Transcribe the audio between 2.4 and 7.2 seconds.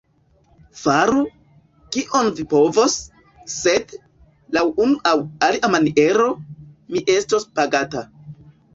povos; sed, laŭ unu aŭ alia maniero, mi